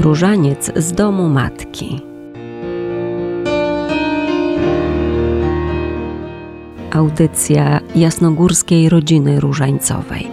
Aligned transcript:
Różaniec 0.00 0.72
z 0.76 0.92
domu 0.92 1.28
matki. 1.28 2.00
Audycja 6.92 7.80
jasnogórskiej 7.96 8.88
rodziny 8.88 9.40
różańcowej. 9.40 10.30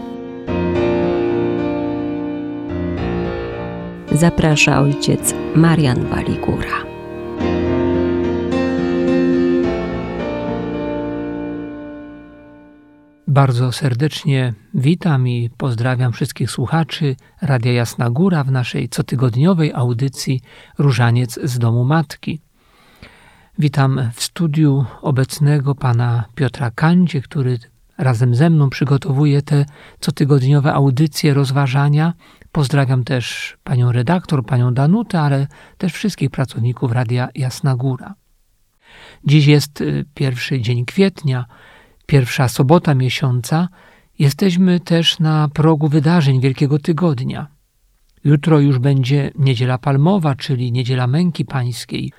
Zaprasza 4.12 4.82
ojciec 4.82 5.34
Marian 5.56 6.06
Waligura. 6.06 6.87
Bardzo 13.38 13.72
serdecznie 13.72 14.54
witam 14.74 15.28
i 15.28 15.50
pozdrawiam 15.58 16.14
wszystkich 16.14 16.52
słuchaczy 16.52 17.16
Radia 17.42 17.72
Jasna 17.72 18.10
Góra 18.10 18.44
w 18.44 18.52
naszej 18.52 18.90
cotygodniowej 18.90 19.74
audycji 19.74 20.42
Różaniec 20.78 21.40
z 21.44 21.60
domu 21.60 21.86
matki. 21.86 22.40
Witam 23.60 24.12
w 24.14 24.24
studiu 24.24 24.86
obecnego 25.02 25.76
pana 25.76 26.24
Piotra 26.36 26.72
Kandzie, 26.72 27.22
który 27.22 27.60
razem 27.98 28.36
ze 28.36 28.50
mną 28.50 28.70
przygotowuje 28.70 29.42
te 29.42 29.66
cotygodniowe 30.00 30.74
audycje, 30.74 31.34
rozważania. 31.34 32.14
Pozdrawiam 32.52 33.04
też 33.04 33.58
panią 33.64 33.92
redaktor, 33.92 34.46
panią 34.46 34.74
Danutę, 34.74 35.22
ale 35.22 35.48
też 35.78 35.94
wszystkich 35.94 36.30
pracowników 36.30 36.92
Radia 36.92 37.30
Jasna 37.36 37.76
Góra. 37.76 38.16
Dziś 39.26 39.46
jest 39.46 39.82
y, 39.82 40.06
pierwszy 40.14 40.62
dzień 40.62 40.86
kwietnia, 40.86 41.46
pierwsza 42.08 42.48
sobota 42.48 42.96
miesiąca, 42.96 43.68
jesteśmy 44.20 44.80
też 44.80 45.20
na 45.20 45.50
progu 45.54 45.88
wydarzeń 45.88 46.42
Wielkiego 46.42 46.80
Tygodnia. 46.80 47.48
Jutro 48.24 48.60
już 48.60 48.80
będzie 48.80 49.32
Niedziela 49.36 49.78
Palmowa, 49.78 50.36
czyli 50.36 50.72
Niedziela 50.72 51.08
Męki 51.08 51.46
Pańskiej. 51.46 52.12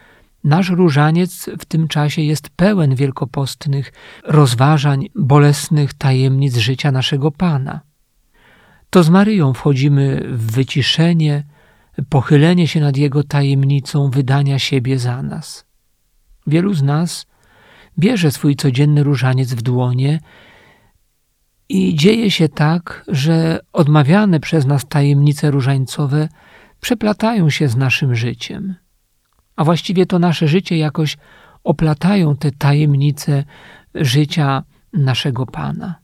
Nasz 0.45 0.71
różaniec 0.71 1.51
w 1.59 1.65
tym 1.65 1.89
czasie 1.89 2.23
jest 2.23 2.51
pełen 2.51 2.95
wielkopostnych 2.95 3.93
rozważań, 4.25 5.07
bolesnych 5.15 5.95
tajemnic 5.95 6.57
życia 6.57 6.93
naszego 6.93 7.31
Pana. 7.31 7.81
To 8.91 9.03
z 9.03 9.11
Maryją 9.11 9.53
wchodzimy 9.53 10.25
w 10.29 10.53
wyciszenie, 10.53 11.45
pochylenie 12.09 12.69
się 12.69 12.81
nad 12.81 12.97
Jego 12.97 13.23
tajemnicą 13.23 14.11
wydania 14.11 14.59
siebie 14.59 14.99
za 14.99 15.23
nas. 15.23 15.65
Wielu 16.47 16.75
z 16.75 16.83
nas 16.83 17.27
bierze 17.99 18.31
swój 18.31 18.57
codzienny 18.57 19.03
różaniec 19.03 19.55
w 19.55 19.63
dłonie 19.63 20.21
i 21.69 21.95
dzieje 21.95 22.31
się 22.31 22.49
tak, 22.49 23.05
że 23.09 23.61
odmawiane 23.73 24.41
przez 24.41 24.67
nas 24.67 24.89
tajemnice 24.89 25.51
różańcowe 25.51 26.29
przeplatają 26.81 27.51
się 27.51 27.69
z 27.69 27.77
naszym 27.77 28.15
życiem. 28.15 28.75
A 29.57 29.65
właściwie 29.65 30.07
to 30.07 30.19
nasze 30.19 30.49
życie 30.49 30.79
jakoś 30.79 31.17
oplatają 31.65 32.37
te 32.37 32.51
tajemnice 32.51 33.45
życia 33.95 34.63
naszego 34.93 35.47
Pana. 35.47 35.95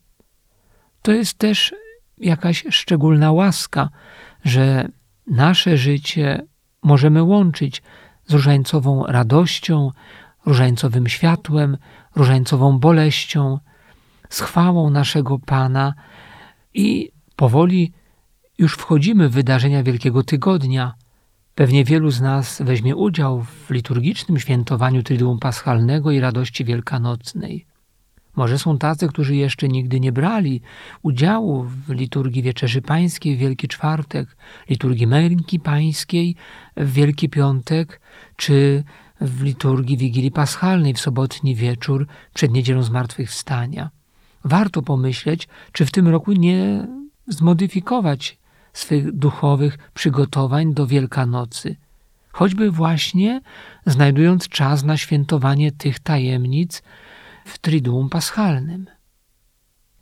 To 1.03 1.13
jest 1.13 1.39
też 1.39 1.75
jakaś 2.19 2.65
szczególna 2.71 3.33
łaska, 3.33 3.89
że 4.45 4.89
nasze 5.27 5.77
życie 5.77 6.43
możemy 6.83 7.23
łączyć 7.23 7.83
z 8.27 8.33
różańcową 8.33 9.07
radością, 9.07 9.91
różańcowym 10.47 11.09
światłem, 11.09 11.77
różańcową 12.17 12.79
boleścią, 12.79 13.59
z 14.29 14.41
chwałą 14.41 14.91
naszego 14.91 15.39
Pana 15.39 15.95
i 16.75 17.11
powoli 17.37 17.93
już 18.59 18.75
wchodzimy 18.75 19.29
w 19.29 19.33
wydarzenia 19.33 19.83
Wielkiego 19.83 20.23
Tygodnia. 20.23 20.95
Pewnie 21.55 21.85
wielu 21.85 22.11
z 22.11 22.21
nas 22.21 22.63
weźmie 22.65 22.97
udział 22.97 23.43
w 23.43 23.71
liturgicznym 23.71 24.39
świętowaniu 24.39 25.03
Triduum 25.03 25.39
Paschalnego 25.39 26.11
i 26.11 26.21
radości 26.21 26.65
wielkanocnej. 26.65 27.67
Może 28.37 28.59
są 28.59 28.79
tacy, 28.79 29.09
którzy 29.09 29.37
jeszcze 29.37 29.69
nigdy 29.69 30.01
nie 30.01 30.13
brali 30.13 30.61
udziału 31.03 31.63
w 31.65 31.91
liturgii 31.91 32.43
Wieczerzy 32.43 32.83
Pańskiej 32.83 33.37
w 33.37 33.39
Wielki 33.39 33.69
Czwartek, 33.69 34.37
liturgii 34.71 35.07
Męki 35.07 35.61
Pańskiej 35.61 36.37
w 36.77 36.93
Wielki 36.93 37.29
Piątek, 37.29 38.01
czy 38.37 38.85
w 39.21 39.43
liturgii 39.43 39.97
Wigilii 39.97 40.31
Paschalnej 40.31 40.95
w 40.95 41.01
sobotni 41.01 41.55
wieczór 41.55 42.07
przed 42.35 42.53
niedzielą 42.53 42.83
zmartwychwstania. 42.83 43.91
Warto 44.45 44.83
pomyśleć, 44.83 45.49
czy 45.73 45.87
w 45.87 45.91
tym 45.91 46.09
roku 46.09 46.33
nie 46.33 46.89
zmodyfikować 47.27 48.39
swych 48.73 49.13
duchowych 49.13 49.79
przygotowań 49.95 50.75
do 50.75 50.87
Wielkanocy, 50.87 51.77
choćby 52.33 52.71
właśnie 52.71 53.41
znajdując 53.87 54.49
czas 54.49 54.85
na 54.85 54.97
świętowanie 54.97 55.73
tych 55.73 55.99
tajemnic 55.99 56.83
w 57.45 57.59
Triduum 57.59 58.09
Paschalnym. 58.09 58.87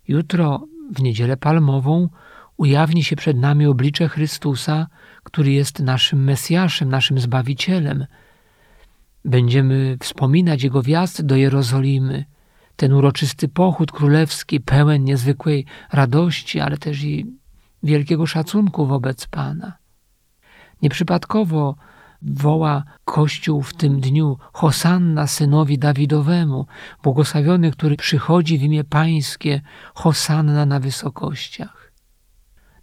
Jutro, 0.09 0.67
w 0.94 1.03
niedzielę 1.03 1.37
palmową, 1.37 2.09
ujawni 2.56 3.05
się 3.05 3.17
przed 3.17 3.37
nami 3.37 3.67
oblicze 3.67 4.09
Chrystusa, 4.09 4.87
który 5.23 5.53
jest 5.53 5.81
naszym 5.81 6.25
Mesjaszem, 6.25 6.89
naszym 6.89 7.19
Zbawicielem, 7.19 8.06
Będziemy 9.25 9.97
wspominać 10.00 10.62
Jego 10.62 10.83
wjazd 10.83 11.22
do 11.22 11.37
Jerozolimy, 11.37 12.25
ten 12.77 12.93
uroczysty 12.93 13.49
pochód 13.49 13.93
królewski, 13.93 14.60
pełen 14.60 15.05
niezwykłej 15.05 15.66
radości, 15.93 16.60
ale 16.60 16.78
też 16.78 17.05
i 17.05 17.27
wielkiego 17.82 18.27
szacunku 18.27 18.87
wobec 18.87 19.27
Pana. 19.27 19.72
Nieprzypadkowo 20.82 21.77
woła 22.22 22.84
Kościół 23.05 23.62
w 23.62 23.75
tym 23.75 24.00
dniu 24.00 24.38
Hosanna 24.53 25.27
synowi 25.27 25.78
Dawidowemu, 25.78 26.66
błogosławiony, 27.03 27.71
który 27.71 27.97
przychodzi 27.97 28.59
w 28.59 28.62
imię 28.62 28.84
Pańskie, 28.84 29.61
Hosanna 29.94 30.66
na 30.66 30.81
wysokościach. 30.81 31.93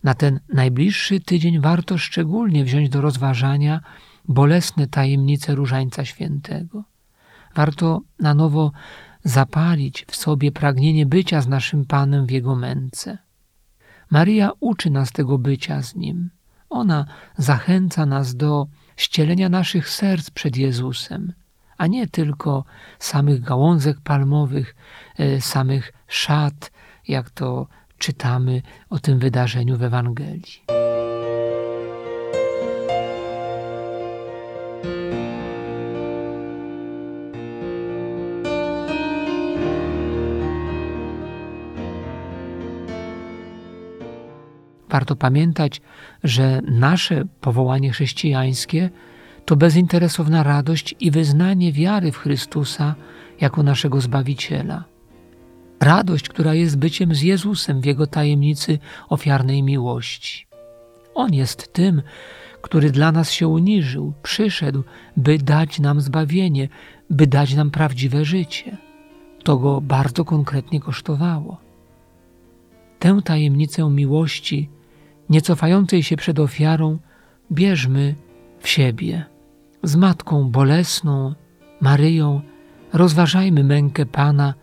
Na 0.04 0.14
ten 0.14 0.40
najbliższy 0.54 1.20
tydzień 1.20 1.60
warto 1.60 1.98
szczególnie 1.98 2.64
wziąć 2.64 2.90
do 2.90 3.02
rozważania 3.02 3.82
bolesne 4.30 4.88
tajemnice 4.88 5.56
Różańca 5.56 6.06
Świętego. 6.06 6.84
Warto 7.56 8.02
na 8.20 8.34
nowo 8.34 8.72
zapalić 9.24 10.06
w 10.08 10.16
sobie 10.16 10.52
pragnienie 10.52 11.06
bycia 11.06 11.42
z 11.42 11.48
naszym 11.48 11.86
Panem 11.86 12.26
w 12.26 12.32
Jego 12.32 12.56
męce. 12.56 13.18
Maryja 14.12 14.52
uczy 14.60 14.90
nas 14.90 15.12
tego 15.12 15.38
bycia 15.38 15.82
z 15.82 15.96
Nim. 15.96 16.30
Ona 16.70 17.06
zachęca 17.38 18.06
nas 18.06 18.36
do 18.36 18.68
ścielenia 18.96 19.50
naszych 19.50 19.90
serc 19.90 20.30
przed 20.30 20.58
Jezusem, 20.58 21.34
a 21.78 21.88
nie 21.88 22.08
tylko 22.08 22.66
samych 23.00 23.42
gałązek 23.42 23.98
palmowych, 24.02 24.76
e, 25.18 25.42
samych 25.42 25.94
szat, 26.08 26.72
jak 27.08 27.30
to 27.30 27.68
czytamy 27.98 28.62
o 28.90 29.00
tym 29.00 29.20
wydarzeniu 29.20 29.78
w 29.78 29.84
Ewangelii. 29.84 30.79
Warto 44.90 45.16
pamiętać, 45.16 45.82
że 46.24 46.62
nasze 46.62 47.26
powołanie 47.42 47.92
chrześcijańskie 47.92 48.90
to 49.46 49.56
bezinteresowna 49.56 50.44
radość 50.44 50.96
i 51.00 51.12
wyznanie 51.12 51.72
wiary 51.74 52.12
w 52.12 52.18
Chrystusa 52.18 52.96
jako 53.42 53.64
naszego 53.64 54.02
Zbawiciela. 54.02 54.84
Radość, 55.80 56.30
która 56.30 56.54
jest 56.54 56.78
byciem 56.78 57.16
z 57.16 57.22
Jezusem 57.22 57.82
w 57.82 57.86
Jego 57.86 58.08
tajemnicy 58.08 58.80
ofiarnej 59.10 59.64
miłości. 59.64 60.48
On 61.16 61.34
jest 61.34 61.74
tym, 61.74 62.02
który 62.62 62.92
dla 62.92 63.12
nas 63.12 63.31
się 63.31 63.48
uniżył, 63.48 64.13
przyszedł, 64.24 64.84
by 65.18 65.38
dać 65.38 65.80
nam 65.80 66.02
zbawienie, 66.02 66.69
by 67.10 67.28
dać 67.28 67.56
nam 67.56 67.72
prawdziwe 67.72 68.25
życie. 68.25 68.78
To 69.44 69.58
go 69.58 69.81
bardzo 69.81 70.25
konkretnie 70.25 70.80
kosztowało. 70.80 71.58
Tę 73.00 73.19
tajemnicę 73.24 73.90
miłości 73.90 74.69
nie 75.30 75.42
cofającej 75.42 76.04
się 76.04 76.18
przed 76.18 76.40
ofiarą, 76.40 77.00
bierzmy 77.52 78.16
w 78.60 78.68
siebie. 78.68 79.26
Z 79.84 79.96
Matką 79.96 80.52
Bolesną, 80.52 81.36
Maryją, 81.81 82.42
rozważajmy 82.94 83.64
mękę 83.64 84.06
Pana, 84.06 84.54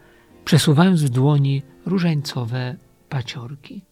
przesuwając 0.44 1.02
w 1.02 1.08
dłoni 1.08 1.62
różańcowe 1.86 2.76
paciorki. 3.08 3.85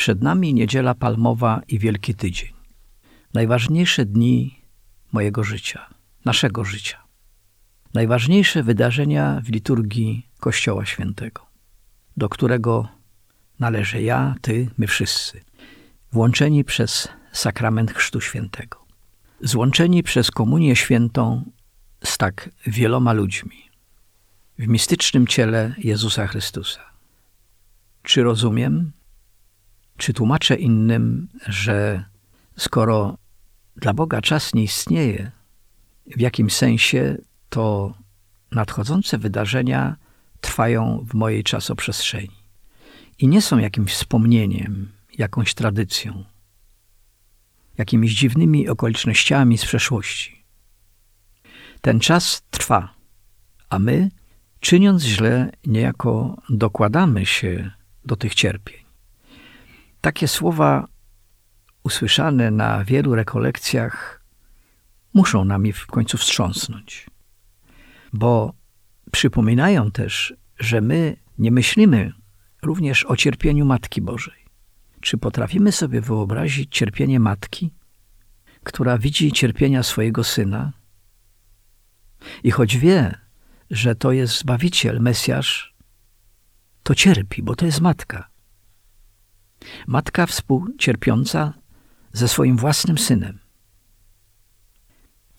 Przed 0.00 0.22
nami 0.22 0.54
niedziela 0.54 0.94
palmowa 0.94 1.60
i 1.68 1.78
Wielki 1.78 2.14
Tydzień. 2.14 2.52
Najważniejsze 3.34 4.04
dni 4.06 4.60
mojego 5.12 5.44
życia, 5.44 5.86
naszego 6.24 6.64
życia. 6.64 6.98
Najważniejsze 7.94 8.62
wydarzenia 8.62 9.40
w 9.44 9.48
liturgii 9.48 10.26
Kościoła 10.38 10.86
Świętego, 10.86 11.46
do 12.16 12.28
którego 12.28 12.88
należę 13.58 14.02
ja, 14.02 14.34
ty, 14.40 14.70
my 14.78 14.86
wszyscy, 14.86 15.40
włączeni 16.12 16.64
przez 16.64 17.08
sakrament 17.32 17.92
Chrztu 17.92 18.20
Świętego, 18.20 18.86
złączeni 19.40 20.02
przez 20.02 20.30
Komunię 20.30 20.76
Świętą 20.76 21.50
z 22.04 22.18
tak 22.18 22.50
wieloma 22.66 23.12
ludźmi 23.12 23.70
w 24.58 24.68
mistycznym 24.68 25.26
ciele 25.26 25.74
Jezusa 25.78 26.26
Chrystusa. 26.26 26.80
Czy 28.02 28.22
rozumiem, 28.22 28.92
czy 30.00 30.12
tłumaczę 30.12 30.56
innym, 30.56 31.28
że 31.46 32.04
skoro 32.56 33.18
dla 33.76 33.94
Boga 33.94 34.20
czas 34.20 34.54
nie 34.54 34.62
istnieje, 34.62 35.30
w 36.16 36.20
jakim 36.20 36.50
sensie 36.50 37.16
to 37.48 37.94
nadchodzące 38.50 39.18
wydarzenia 39.18 39.96
trwają 40.40 41.04
w 41.08 41.14
mojej 41.14 41.44
czasoprzestrzeni 41.44 42.36
i 43.18 43.28
nie 43.28 43.42
są 43.42 43.58
jakimś 43.58 43.92
wspomnieniem, 43.92 44.92
jakąś 45.18 45.54
tradycją, 45.54 46.24
jakimiś 47.78 48.14
dziwnymi 48.14 48.68
okolicznościami 48.68 49.58
z 49.58 49.64
przeszłości. 49.64 50.44
Ten 51.80 52.00
czas 52.00 52.42
trwa, 52.50 52.94
a 53.68 53.78
my, 53.78 54.10
czyniąc 54.60 55.02
źle, 55.02 55.52
niejako 55.66 56.42
dokładamy 56.48 57.26
się 57.26 57.70
do 58.04 58.16
tych 58.16 58.34
cierpień. 58.34 58.89
Takie 60.00 60.28
słowa 60.28 60.88
usłyszane 61.82 62.50
na 62.50 62.84
wielu 62.84 63.14
rekolekcjach 63.14 64.22
muszą 65.14 65.44
nami 65.44 65.72
w 65.72 65.86
końcu 65.86 66.18
wstrząsnąć, 66.18 67.06
bo 68.12 68.54
przypominają 69.12 69.90
też, 69.90 70.34
że 70.58 70.80
my 70.80 71.16
nie 71.38 71.50
myślimy 71.50 72.12
również 72.62 73.04
o 73.04 73.16
cierpieniu 73.16 73.64
Matki 73.64 74.02
Bożej. 74.02 74.40
Czy 75.00 75.18
potrafimy 75.18 75.72
sobie 75.72 76.00
wyobrazić 76.00 76.76
cierpienie 76.76 77.20
matki, 77.20 77.70
która 78.64 78.98
widzi 78.98 79.32
cierpienia 79.32 79.82
swojego 79.82 80.24
syna 80.24 80.72
i 82.42 82.50
choć 82.50 82.76
wie, 82.76 83.18
że 83.70 83.94
to 83.94 84.12
jest 84.12 84.38
Zbawiciel, 84.38 85.00
Mesjasz, 85.00 85.74
to 86.82 86.94
cierpi, 86.94 87.42
bo 87.42 87.56
to 87.56 87.66
jest 87.66 87.80
matka. 87.80 88.28
Matka 89.86 90.26
współcierpiąca 90.26 91.52
ze 92.12 92.28
swoim 92.28 92.56
własnym 92.56 92.98
synem. 92.98 93.38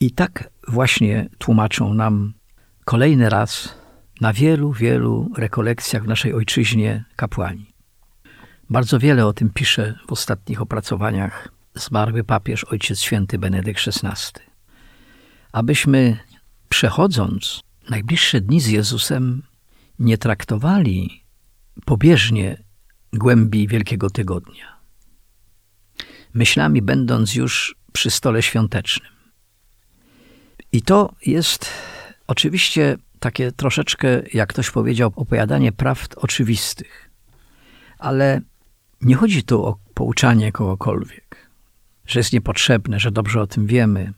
I 0.00 0.10
tak 0.10 0.50
właśnie 0.68 1.28
tłumaczą 1.38 1.94
nam 1.94 2.34
kolejny 2.84 3.28
raz 3.28 3.74
na 4.20 4.32
wielu, 4.32 4.72
wielu 4.72 5.30
rekolekcjach 5.36 6.04
w 6.04 6.08
naszej 6.08 6.34
ojczyźnie 6.34 7.04
kapłani. 7.16 7.72
Bardzo 8.70 8.98
wiele 8.98 9.26
o 9.26 9.32
tym 9.32 9.50
pisze 9.50 9.98
w 10.08 10.12
ostatnich 10.12 10.62
opracowaniach 10.62 11.48
zmarły 11.74 12.24
papież 12.24 12.64
Ojciec 12.64 13.00
Święty 13.00 13.38
Benedykt 13.38 13.80
XVI. 13.88 14.40
Abyśmy 15.52 16.18
przechodząc 16.68 17.60
najbliższe 17.90 18.40
dni 18.40 18.60
z 18.60 18.66
Jezusem 18.66 19.42
nie 19.98 20.18
traktowali 20.18 21.24
pobieżnie 21.84 22.62
głębi 23.12 23.68
Wielkiego 23.68 24.10
Tygodnia. 24.10 24.76
Myślami 26.34 26.82
będąc 26.82 27.34
już 27.34 27.76
przy 27.92 28.10
stole 28.10 28.42
świątecznym. 28.42 29.12
I 30.72 30.82
to 30.82 31.14
jest 31.26 31.70
oczywiście 32.26 32.96
takie 33.20 33.52
troszeczkę, 33.52 34.22
jak 34.32 34.48
ktoś 34.48 34.70
powiedział, 34.70 35.12
opowiadanie 35.16 35.72
prawd 35.72 36.14
oczywistych. 36.14 37.10
Ale 37.98 38.40
nie 39.00 39.14
chodzi 39.14 39.42
tu 39.42 39.66
o 39.66 39.78
pouczanie 39.94 40.52
kogokolwiek, 40.52 41.50
że 42.06 42.20
jest 42.20 42.32
niepotrzebne, 42.32 43.00
że 43.00 43.10
dobrze 43.10 43.40
o 43.40 43.46
tym 43.46 43.66
wiemy. 43.66 44.12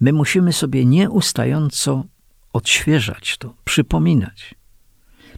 My 0.00 0.12
musimy 0.12 0.52
sobie 0.52 0.84
nieustająco 0.84 2.04
odświeżać 2.52 3.38
to, 3.38 3.54
przypominać. 3.64 4.54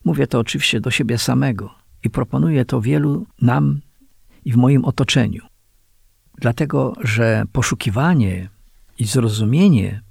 Mówię 0.04 0.26
to 0.26 0.38
oczywiście 0.38 0.80
do 0.80 0.90
siebie 0.90 1.18
samego 1.18 1.81
i 2.04 2.10
proponuję 2.10 2.64
to 2.64 2.80
wielu 2.80 3.26
nam 3.42 3.80
i 4.44 4.52
w 4.52 4.56
moim 4.56 4.84
otoczeniu. 4.84 5.46
Dlatego, 6.38 6.92
że 7.00 7.44
poszukiwanie 7.52 8.48
i 8.98 9.04
zrozumienie 9.04 10.02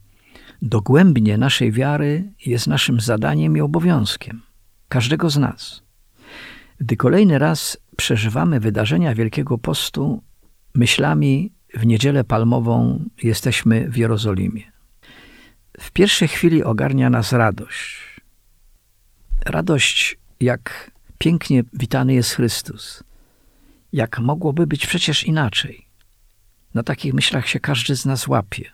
dogłębnie 0.61 1.37
naszej 1.37 1.71
wiary 1.71 2.31
jest 2.45 2.67
naszym 2.67 2.99
zadaniem 2.99 3.57
i 3.57 3.61
obowiązkiem, 3.61 4.41
każdego 4.89 5.29
z 5.29 5.37
nas. 5.37 5.83
Gdy 6.79 6.97
kolejny 6.97 7.39
raz 7.39 7.77
przeżywamy 7.97 8.59
wydarzenia 8.59 9.15
Wielkiego 9.15 9.57
Postu, 9.57 10.23
myślami 10.75 11.51
w 11.73 11.85
Niedzielę 11.85 12.23
Palmową 12.23 13.05
jesteśmy 13.23 13.89
w 13.89 13.97
Jerozolimie. 13.97 14.71
W 15.79 15.91
pierwszej 15.91 16.27
chwili 16.27 16.63
ogarnia 16.63 17.09
nas 17.09 17.33
radość. 17.33 18.21
Radość, 19.45 20.17
jak 20.39 20.91
pięknie 21.21 21.63
witany 21.73 22.13
jest 22.13 22.31
Chrystus. 22.31 23.03
Jak 23.93 24.19
mogłoby 24.19 24.67
być 24.67 24.87
przecież 24.87 25.23
inaczej? 25.23 25.87
Na 26.73 26.83
takich 26.83 27.13
myślach 27.13 27.47
się 27.47 27.59
każdy 27.59 27.95
z 27.95 28.05
nas 28.05 28.27
łapie. 28.27 28.71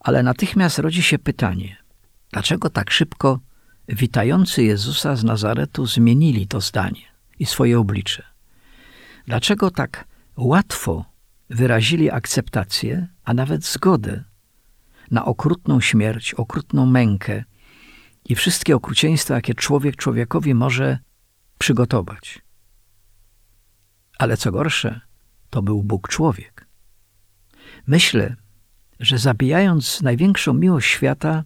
Ale 0.00 0.22
natychmiast 0.22 0.78
rodzi 0.78 1.02
się 1.02 1.18
pytanie, 1.18 1.76
dlaczego 2.32 2.70
tak 2.70 2.90
szybko 2.90 3.40
witający 3.88 4.62
Jezusa 4.62 5.16
z 5.16 5.24
Nazaretu 5.24 5.86
zmienili 5.86 6.46
to 6.46 6.60
zdanie 6.60 7.06
i 7.38 7.46
swoje 7.46 7.78
oblicze? 7.78 8.22
Dlaczego 9.26 9.70
tak 9.70 10.04
łatwo 10.36 11.04
wyrazili 11.50 12.10
akceptację, 12.10 13.06
a 13.24 13.34
nawet 13.34 13.64
zgodę 13.64 14.24
na 15.10 15.24
okrutną 15.24 15.80
śmierć, 15.80 16.34
okrutną 16.34 16.86
mękę 16.86 17.44
i 18.28 18.34
wszystkie 18.34 18.76
okrucieństwa, 18.76 19.34
jakie 19.34 19.54
człowiek 19.54 19.96
człowiekowi 19.96 20.54
może 20.54 20.98
przygotować? 21.58 22.42
Ale 24.18 24.36
co 24.36 24.52
gorsze, 24.52 25.00
to 25.50 25.62
był 25.62 25.82
Bóg 25.82 26.08
człowiek. 26.08 26.66
Myślę, 27.86 28.36
że 29.00 29.18
zabijając 29.18 30.02
największą 30.02 30.54
miłość 30.54 30.90
świata, 30.90 31.44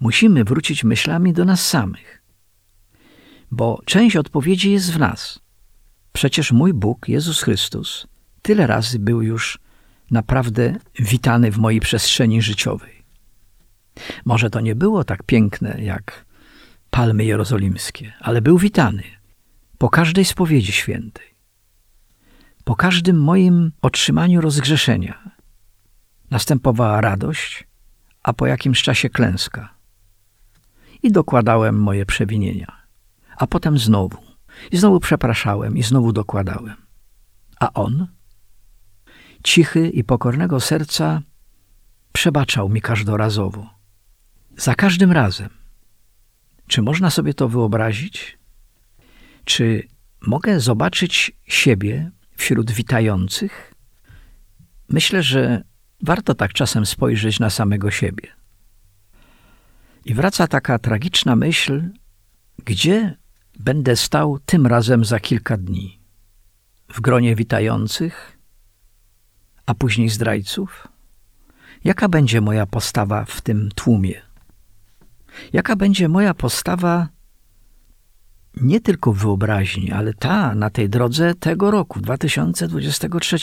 musimy 0.00 0.44
wrócić 0.44 0.84
myślami 0.84 1.32
do 1.32 1.44
nas 1.44 1.68
samych. 1.68 2.22
Bo 3.50 3.80
część 3.84 4.16
odpowiedzi 4.16 4.72
jest 4.72 4.92
w 4.92 4.98
nas. 4.98 5.40
Przecież 6.12 6.52
mój 6.52 6.72
Bóg, 6.74 7.08
Jezus 7.08 7.42
Chrystus, 7.42 8.06
tyle 8.42 8.66
razy 8.66 8.98
był 8.98 9.22
już 9.22 9.58
naprawdę 10.10 10.76
witany 10.98 11.50
w 11.50 11.58
mojej 11.58 11.80
przestrzeni 11.80 12.42
życiowej. 12.42 12.93
Może 14.24 14.50
to 14.50 14.60
nie 14.60 14.74
było 14.74 15.04
tak 15.04 15.22
piękne 15.22 15.76
jak 15.82 16.24
palmy 16.90 17.24
jerozolimskie, 17.24 18.12
ale 18.20 18.42
był 18.42 18.58
witany 18.58 19.02
po 19.78 19.90
każdej 19.90 20.24
spowiedzi 20.24 20.72
świętej, 20.72 21.34
po 22.64 22.76
każdym 22.76 23.22
moim 23.22 23.72
otrzymaniu 23.82 24.40
rozgrzeszenia, 24.40 25.34
Następowała 26.30 27.00
radość, 27.00 27.66
a 28.22 28.32
po 28.32 28.46
jakimś 28.46 28.82
czasie 28.82 29.10
klęska. 29.10 29.74
I 31.02 31.12
dokładałem 31.12 31.82
moje 31.82 32.06
przewinienia. 32.06 32.72
A 33.36 33.46
potem 33.46 33.78
znowu. 33.78 34.18
I 34.70 34.76
znowu 34.76 35.00
przepraszałem 35.00 35.76
i 35.76 35.82
znowu 35.82 36.12
dokładałem. 36.12 36.76
A 37.60 37.72
on, 37.72 38.06
cichy 39.42 39.88
i 39.88 40.04
pokornego 40.04 40.60
serca, 40.60 41.22
przebaczał 42.12 42.68
mi 42.68 42.80
każdorazowo. 42.80 43.70
Za 44.56 44.74
każdym 44.74 45.12
razem. 45.12 45.48
Czy 46.66 46.82
można 46.82 47.10
sobie 47.10 47.34
to 47.34 47.48
wyobrazić? 47.48 48.38
Czy 49.44 49.88
mogę 50.20 50.60
zobaczyć 50.60 51.32
siebie 51.46 52.10
wśród 52.36 52.70
witających? 52.70 53.74
Myślę, 54.88 55.22
że 55.22 55.64
Warto 56.04 56.34
tak 56.34 56.52
czasem 56.52 56.86
spojrzeć 56.86 57.40
na 57.40 57.50
samego 57.50 57.90
siebie. 57.90 58.28
I 60.04 60.14
wraca 60.14 60.46
taka 60.46 60.78
tragiczna 60.78 61.36
myśl, 61.36 61.82
gdzie 62.64 63.16
będę 63.58 63.96
stał 63.96 64.38
tym 64.46 64.66
razem 64.66 65.04
za 65.04 65.20
kilka 65.20 65.56
dni? 65.56 66.00
W 66.88 67.00
gronie 67.00 67.36
witających, 67.36 68.38
a 69.66 69.74
później 69.74 70.08
zdrajców? 70.08 70.88
Jaka 71.84 72.08
będzie 72.08 72.40
moja 72.40 72.66
postawa 72.66 73.24
w 73.24 73.40
tym 73.40 73.68
tłumie? 73.74 74.22
Jaka 75.52 75.76
będzie 75.76 76.08
moja 76.08 76.34
postawa 76.34 77.08
nie 78.60 78.80
tylko 78.80 79.12
w 79.12 79.18
wyobraźni, 79.18 79.92
ale 79.92 80.14
ta 80.14 80.54
na 80.54 80.70
tej 80.70 80.88
drodze 80.88 81.34
tego 81.34 81.70
roku, 81.70 82.00
2023. 82.00 83.36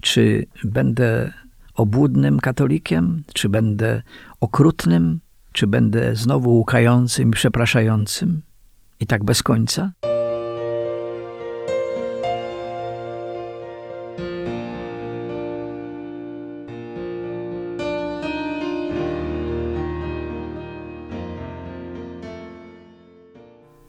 Czy 0.00 0.46
będę 0.64 1.32
obłudnym 1.74 2.40
katolikiem, 2.40 3.22
czy 3.34 3.48
będę 3.48 4.02
okrutnym, 4.40 5.20
czy 5.52 5.66
będę 5.66 6.16
znowu 6.16 6.50
łukającym 6.50 7.28
i 7.28 7.32
przepraszającym 7.32 8.42
i 9.00 9.06
tak 9.06 9.24
bez 9.24 9.42
końca? 9.42 9.92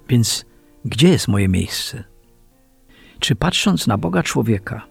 Więc 0.10 0.46
gdzie 0.86 1.10
jest 1.10 1.28
moje 1.28 1.48
miejsce? 1.48 2.04
Czy 3.20 3.36
patrząc 3.36 3.88
na 3.88 3.98
Boga 3.98 4.24
człowieka, 4.24 4.88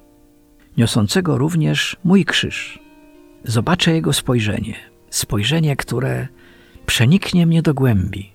niosącego 0.76 1.38
również 1.38 1.96
mój 2.04 2.25
krzyż, 2.25 2.78
zobaczę 3.44 3.92
Jego 3.92 4.12
spojrzenie, 4.12 4.75
spojrzenie, 5.10 5.76
które 5.76 6.28
przeniknie 6.87 7.46
mnie 7.46 7.62
do 7.62 7.75
głębi, 7.75 8.32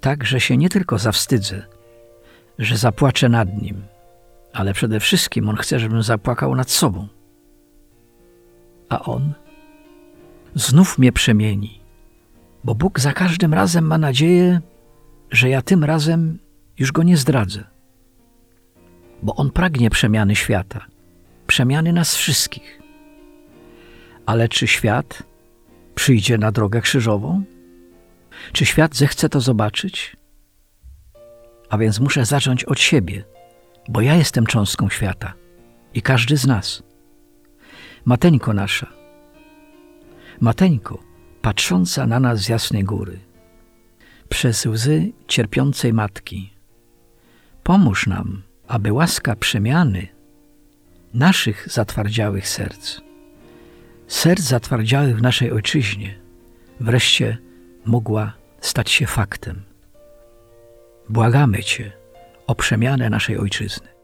tak, 0.00 0.24
że 0.24 0.40
się 0.40 0.56
nie 0.56 0.68
tylko 0.68 0.98
zawstydzę, 0.98 1.66
że 2.58 2.76
zapłaczę 2.76 3.28
nad 3.28 3.62
Nim, 3.62 3.82
ale 4.52 4.74
przede 4.74 5.00
wszystkim 5.00 5.48
On 5.48 5.56
chce, 5.56 5.78
żebym 5.78 6.02
zapłakał 6.02 6.54
nad 6.54 6.70
sobą. 6.70 7.08
A 8.88 9.02
On 9.02 9.32
znów 10.54 10.98
mnie 10.98 11.12
przemieni, 11.12 11.80
bo 12.64 12.74
Bóg 12.74 13.00
za 13.00 13.12
każdym 13.12 13.54
razem 13.54 13.84
ma 13.86 13.98
nadzieję, 13.98 14.60
że 15.30 15.48
ja 15.48 15.62
tym 15.62 15.84
razem 15.84 16.38
już 16.78 16.92
Go 16.92 17.02
nie 17.02 17.16
zdradzę, 17.16 17.64
bo 19.22 19.34
On 19.34 19.50
pragnie 19.50 19.90
przemiany 19.90 20.36
świata, 20.36 20.86
przemiany 21.46 21.92
nas 21.92 22.16
wszystkich. 22.16 22.80
Ale 24.26 24.48
czy 24.48 24.66
świat 24.66 25.22
przyjdzie 25.94 26.38
na 26.38 26.52
drogę 26.52 26.80
krzyżową? 26.80 27.42
Czy 28.52 28.66
świat 28.66 28.96
zechce 28.96 29.28
to 29.28 29.40
zobaczyć? 29.40 30.16
A 31.70 31.78
więc 31.78 32.00
muszę 32.00 32.24
zacząć 32.24 32.64
od 32.64 32.80
siebie, 32.80 33.24
bo 33.88 34.00
ja 34.00 34.14
jestem 34.14 34.46
cząstką 34.46 34.88
świata 34.88 35.32
i 35.94 36.02
każdy 36.02 36.36
z 36.36 36.46
nas. 36.46 36.82
Mateńko 38.04 38.52
nasza, 38.52 38.86
Mateńko, 40.40 40.98
patrząca 41.42 42.06
na 42.06 42.20
nas 42.20 42.40
z 42.40 42.48
jasnej 42.48 42.84
góry, 42.84 43.18
przez 44.28 44.66
łzy 44.66 45.12
cierpiącej 45.28 45.92
matki, 45.92 46.52
pomóż 47.62 48.06
nam, 48.06 48.42
aby 48.68 48.92
łaska 48.92 49.36
przemiany 49.36 50.08
naszych 51.14 51.68
zatwardziałych 51.70 52.48
serc, 52.48 53.00
serc 54.08 54.42
zatwardziałych 54.42 55.18
w 55.18 55.22
naszej 55.22 55.52
ojczyźnie, 55.52 56.18
wreszcie 56.80 57.38
mogła 57.84 58.32
stać 58.60 58.90
się 58.90 59.06
faktem. 59.06 59.62
Błagamy 61.08 61.62
Cię 61.62 61.92
o 62.46 62.54
przemianę 62.54 63.10
naszej 63.10 63.38
ojczyzny. 63.38 63.97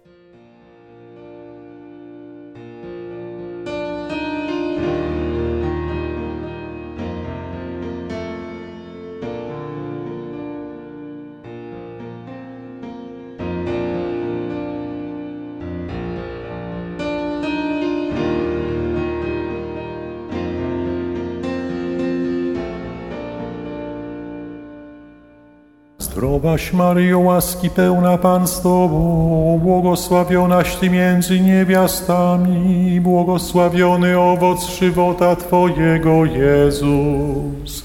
Zdrowaś 26.45 26.73
Maryjo, 26.73 27.19
łaski 27.19 27.71
pełna 27.71 28.19
Pan 28.19 28.49
z 28.49 28.61
Tobą, 28.61 29.61
błogosławionaś 29.63 30.77
Ty 30.77 30.91
między 30.91 31.41
niewiastami, 31.41 33.01
błogosławiony 33.01 34.19
owoc 34.19 34.69
żywota 34.79 35.37
Twojego, 35.37 36.25
Jezus. 36.25 37.85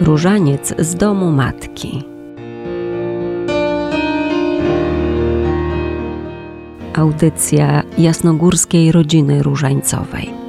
Różaniec 0.00 0.74
z 0.78 0.94
domu 0.94 1.32
matki. 1.32 2.17
Audycja 6.98 7.82
jasnogórskiej 7.98 8.92
rodziny 8.92 9.42
różańcowej. 9.42 10.47